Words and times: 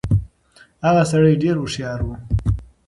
هغه 0.85 1.03
سړی 1.11 1.33
ډېر 1.43 1.55
هوښيار 1.59 1.99
و. 2.05 2.09